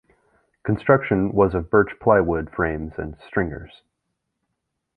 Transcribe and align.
Construction 0.63 1.31
was 1.31 1.53
of 1.53 1.69
birch 1.69 1.91
plywood 1.99 2.49
frames 2.55 2.93
and 2.97 3.15
stringers. 3.27 3.83